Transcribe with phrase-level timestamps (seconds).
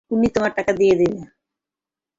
[0.11, 1.21] উনি তোমাকে টাকা দিয়ে দিবে।